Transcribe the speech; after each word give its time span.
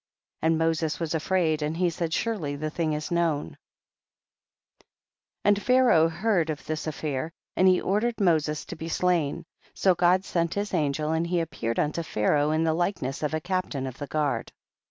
and 0.41 0.57
Moses 0.57 0.99
was 0.99 1.13
afraid 1.13 1.61
and 1.61 1.77
he 1.77 1.91
said, 1.91 2.11
surely 2.11 2.55
the 2.55 2.71
thing 2.71 2.93
is 2.93 3.11
known! 3.11 3.49
9. 3.49 3.57
And 5.45 5.61
Pharaoh 5.61 6.09
heard 6.09 6.49
of 6.49 6.65
this 6.65 6.87
af 6.87 6.95
fair, 6.95 7.31
and 7.55 7.67
he 7.67 7.79
ordered 7.79 8.19
Moses 8.19 8.65
to 8.65 8.75
be 8.75 8.89
slain, 8.89 9.45
so 9.75 9.93
God 9.93 10.25
sent 10.25 10.55
his 10.55 10.73
angel, 10.73 11.11
and 11.11 11.27
he 11.27 11.39
appeared 11.39 11.77
unto 11.77 12.01
Pharaoh 12.01 12.49
in 12.49 12.63
the 12.63 12.73
like 12.73 13.03
ness 13.03 13.21
of 13.21 13.35
a 13.35 13.39
captain 13.39 13.85
of 13.85 13.99
the 13.99 14.07
guard. 14.07 14.51